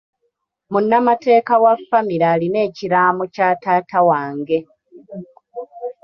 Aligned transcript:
Munnamateeka 0.71 1.53
wa 1.63 1.73
famire 1.87 2.25
alina 2.33 2.59
ekiraamo 2.67 3.23
kya 3.33 3.49
taata 3.63 3.99
wange. 4.09 4.59